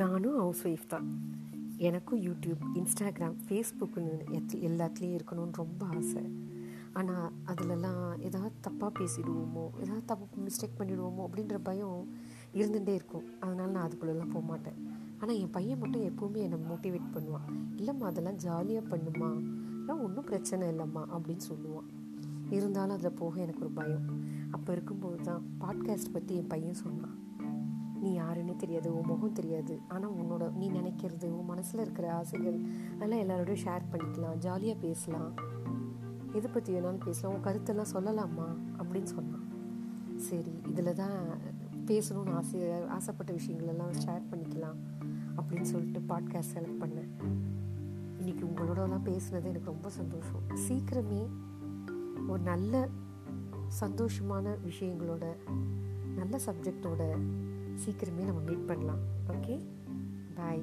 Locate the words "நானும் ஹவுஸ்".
0.00-0.66